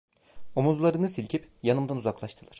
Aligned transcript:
Omuzlarını 0.55 1.09
silkip 1.09 1.47
yanımdan 1.63 1.97
uzaklaştılar. 1.97 2.49